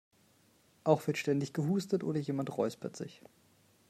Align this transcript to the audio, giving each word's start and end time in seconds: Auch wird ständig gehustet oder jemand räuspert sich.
Auch 0.83 1.05
wird 1.05 1.19
ständig 1.19 1.53
gehustet 1.53 2.03
oder 2.03 2.17
jemand 2.19 2.57
räuspert 2.57 2.95
sich. 2.95 3.21